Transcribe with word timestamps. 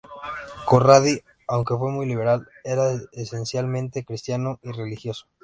Corradi, 0.65 1.21
aunque 1.47 1.75
muy 1.77 2.07
liberal, 2.07 2.47
era 2.63 2.91
esencialmente 3.11 4.03
cristiano 4.03 4.57
y 4.63 4.71
religioso. 4.71 5.27